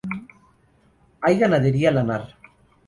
[1.21, 2.35] Hay ganadería lanar.